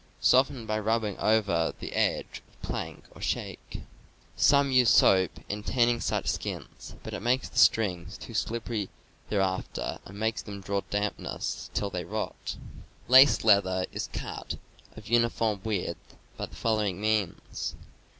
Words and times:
Soften 0.19 0.65
by 0.65 0.79
rubbing 0.79 1.15
over 1.19 1.75
the 1.79 1.93
edge 1.93 2.41
of 2.47 2.53
a 2.55 2.65
plank 2.67 3.03
or 3.13 3.21
shake. 3.21 3.81
Some 4.35 4.71
use 4.71 4.89
soap 4.89 5.33
in 5.47 5.61
tanning 5.61 5.99
such 6.01 6.25
skins, 6.25 6.95
but 7.03 7.13
it 7.13 7.19
makes 7.19 7.49
the 7.49 7.59
strings 7.59 8.17
too 8.17 8.33
slippery 8.33 8.89
thereafter, 9.29 9.99
and 10.03 10.17
makes 10.17 10.41
them 10.41 10.59
draw 10.59 10.81
dampness 10.89 11.69
till 11.75 11.91
they 11.91 12.03
rot. 12.03 12.57
286 13.05 13.37
CAMPING 13.43 13.51
AND 13.55 13.63
WOODCRAFT 13.63 13.69
Lace 13.69 13.77
leather 13.77 13.85
is 13.91 14.09
cut 14.11 14.59
of 14.97 15.07
uniform 15.07 15.61
width 15.63 16.15
by 16.35 16.47
the 16.47 16.55
follow 16.55 16.81
ing 16.83 16.99
means. 16.99 17.75